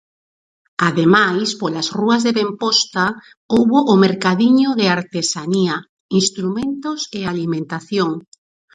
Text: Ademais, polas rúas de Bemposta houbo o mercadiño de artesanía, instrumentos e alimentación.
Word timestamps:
Ademais, 0.87 1.47
polas 1.61 1.87
rúas 1.97 2.21
de 2.23 2.31
Bemposta 2.39 3.05
houbo 3.53 3.79
o 3.93 3.95
mercadiño 4.05 4.69
de 4.79 4.85
artesanía, 4.97 5.75
instrumentos 6.21 6.99
e 7.17 7.21
alimentación. 7.33 8.11